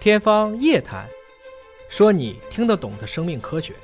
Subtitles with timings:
[0.00, 1.06] 天方夜谭，
[1.86, 3.74] 说你听得懂的生命科学。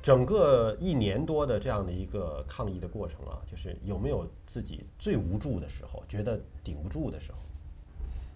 [0.00, 7.38] 整个一年多的这样的一个抗疫的过程啊，就是有没有自己最无助的时候，觉得顶不住的时候？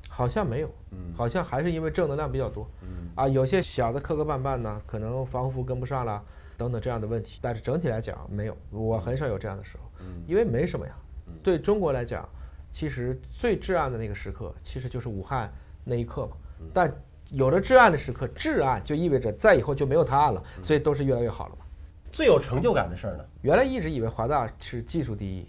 [0.08, 6.20] 好像没有，嗯好像还是因为正能量比较多，嗯啊，有些小的磕磕绊绊呢，可能防护服跟不上了，
[6.56, 10.92] 等等这样的问题，但是整体来讲没有，我很少有这样的时候，嗯因为没什么呀
[11.28, 11.34] 嗯。
[11.40, 12.28] 对中国来讲，
[12.72, 15.52] 其实最至暗的那个时刻，其实就是武汉
[15.84, 16.36] 那一刻嘛。
[16.60, 16.92] 嗯但
[17.30, 21.64] 有了至暗的时刻，至暗就意味着再以后就没有他暗了，嗯所以都是越来越好了嘛。
[22.12, 23.24] 最有成就感的事儿呢？
[23.42, 25.46] 原来一直以为华大是技术第一，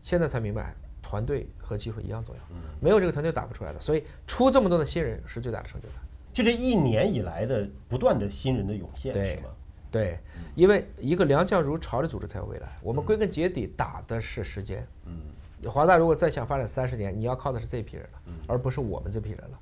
[0.00, 2.40] 现在才明白团队和技术一样重要，
[2.80, 3.80] 没有这个团队打不出来的。
[3.80, 5.98] 所以出这么多的新人是最大的成就感。
[6.32, 9.50] 就这一年以来的不断的新人的涌现，对是吗？
[9.90, 10.18] 对，
[10.54, 12.76] 因为一个良将如潮的组织才有未来。
[12.82, 14.86] 我们归根结底打的是时间。
[15.06, 19.58] 嗯，华大如果再想发展三十年，你要靠的是这批人了，而不是我们这批人了。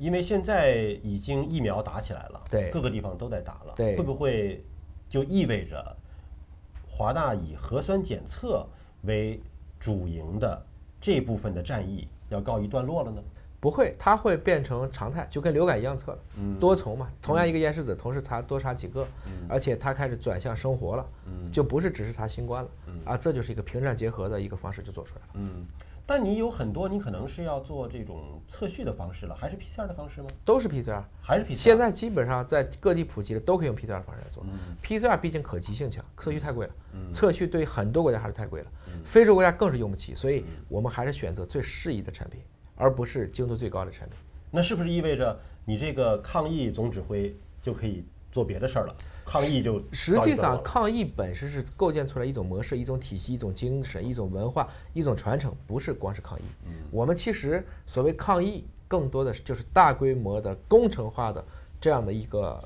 [0.00, 2.70] 因为现在已经疫苗打起来了，对。
[2.70, 3.96] 各个地方都在打了，对。
[3.98, 4.64] 会不会
[5.10, 5.96] 就意味着
[6.88, 8.66] 华大以核酸检测
[9.02, 9.38] 为
[9.78, 10.66] 主营的
[10.98, 13.22] 这部分的战役要告一段落了呢？
[13.60, 16.18] 不会，它会变成常态，就跟流感一样测了，
[16.58, 19.06] 多重嘛，同样一个咽拭子，同时查多查几个，
[19.50, 21.06] 而且它开始转向生活了，
[21.52, 22.70] 就不是只是查新冠了，
[23.04, 25.28] 啊，这就是一个屏障结合的一个方式就做出来了。
[25.34, 25.66] 嗯，
[26.10, 30.26] 但你有很多，你可能是要做这种测序的方式了，还是 PCR 的方式吗？
[30.44, 31.54] 都是 PCR，还是 PCR？
[31.54, 34.44] 现在基本上在各地普及的都可以用 PCR 的方式来做。
[34.82, 36.74] PCR 毕竟可及性强，测序太贵了，
[37.12, 38.72] 测序对很多国家还是太贵了，
[39.04, 42.40] 非洲国家更是用不起，所以我们还是选择最适宜的产品，
[42.74, 44.18] 而不是精度最高的产品。
[44.50, 48.94] 那是不是意味着你这个抗疫总指挥就可以做别的事儿了？
[49.24, 56.42] 抗议就实际上，抗议本身是构建出来一种模式、一种体系、一种精神、一种文化、一种传承，不是光是抗疫。
[56.90, 61.44] 我们其实所谓抗议，更多的是就是大规模的工程化的
[61.80, 62.60] 这样的一个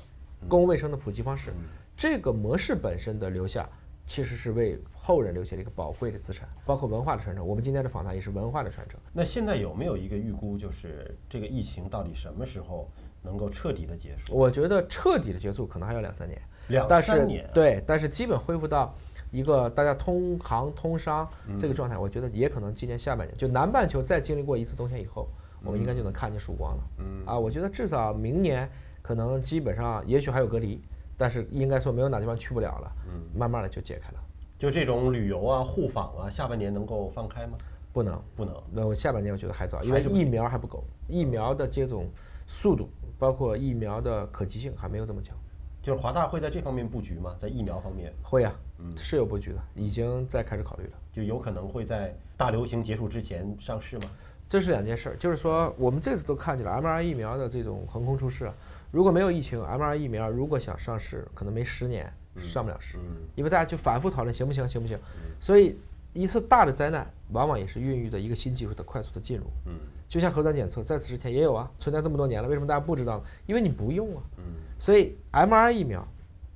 [0.47, 1.51] 公共卫生的普及方式。
[1.95, 3.69] 这个模式本身的留下，
[4.07, 7.45] 其实是为后人留下了一个宝贵的资产，包括文化的传承。
[7.45, 8.99] 我们今天的访谈也是文化的传承。
[9.13, 12.89] 那现在有没有一个预估，就是这个疫情到底什么时候
[13.25, 14.33] 能够彻底的结束？
[14.33, 16.39] 我觉得彻底的结束可能还要两三年。
[16.67, 18.95] 两三年，对，但是基本恢复到
[19.29, 25.27] 一个大家通航通商嗯这个状态，我觉得也可能今年下半年，就南半球再经历过一次冬天以后，
[25.63, 26.83] 我们应该就能看见曙光了。
[26.99, 28.67] 嗯啊，我觉得至少明年
[29.01, 30.81] 可能基本上，也许还有隔离，
[31.15, 34.19] 但是应该说没有哪地方去不了了，嗯慢慢的就解开了。
[34.57, 37.57] 就这种旅游啊、互访啊，下半年能够放开吗？
[37.93, 38.55] 不能，不能。
[38.71, 42.07] 那我下半年我觉得还早，因为疫苗还不够，疫苗的接种
[42.47, 45.35] 速度，包括疫苗的可及性还没有这么强。
[45.81, 47.35] 就是华大会在这方面布局吗？
[47.39, 50.91] 在疫苗方面，会啊，嗯、是有布局的，已经在开始考虑了。
[51.13, 54.09] 就有可能会在大流行结束之前上市吗？
[54.49, 58.53] 这是两件事儿，就是说我们这次都看见了 mRNA 疫苗的这种横空出世啊。
[58.91, 64.97] 如果没有疫情，mRNA 疫苗如果想上市，可能没十年上不了市，嗯因为大家就反复讨论行不行，行不行。
[65.39, 65.77] 所以
[66.13, 69.43] 一次大的灾难，往往也是孕育的一个新技术的快速的进入。
[69.67, 69.73] 嗯
[70.07, 73.25] 就像核酸检测，在此之前也有啊，存在这么多年了，为什么大家不知道呢？
[73.45, 74.23] 因为你不用啊。
[74.37, 74.43] 嗯，
[74.79, 76.07] 所以 mRNA 疫苗、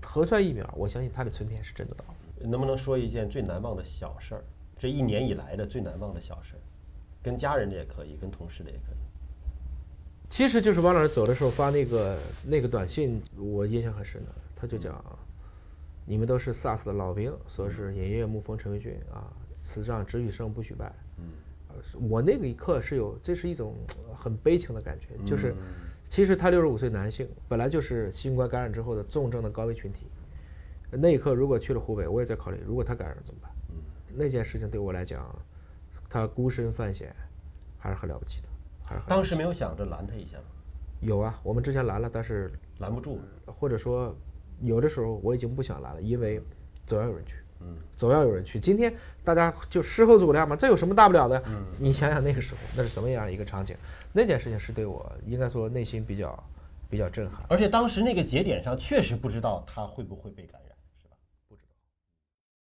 [0.01, 2.47] 核酸疫苗，我相信它的春天是真的到了。
[2.47, 4.43] 能不能说一件最难忘的小事儿？
[4.77, 6.59] 这一年以来的最难忘的小事儿，
[7.21, 8.95] 跟家人的也可以，跟同事的也可以。
[10.29, 14.31] 其实就是王老师走的时候发那个那个短信，我印象很深的。
[14.55, 15.03] 他就讲，
[16.05, 19.27] 你们都是 SARS 的老兵，说是饮夜沐风陈为君啊，
[19.57, 20.93] 此仗只许胜不许败。
[22.09, 23.75] 我那个一刻是有，这是一种
[24.07, 25.55] 呃很悲情的感觉，就是
[26.09, 30.07] 其实他六十五岁男性，本来就是新冠感染之后的重症的高危群体。
[30.91, 33.51] 那一刻如果去了湖北，我也在考虑，如果他感染了怎么办？
[34.15, 35.23] 那件事情对我来讲，
[36.09, 37.15] 他孤身犯险，
[37.77, 38.47] 还是很了不起的，
[38.83, 40.45] 还是当时没有想着拦他一下吗？
[41.01, 43.19] 有啊，我们之前拦了，但是拦不住。
[43.45, 44.13] 或者说
[44.61, 46.41] 有的时候我已经不想拦了，因为
[46.87, 48.59] 总要有人去，嗯，总要有人去。
[48.59, 48.93] 今天
[49.23, 51.43] 大家就事后诸葛亮嘛，这有什么大不了的？
[51.79, 53.75] 你想想那个时候那是什么样一个场景？
[54.13, 56.43] 那件事情是对我应该说内心比较
[56.89, 57.43] 比较震撼。
[57.49, 60.68] 而且当时那个节点上，确实不知道他会不会被感染。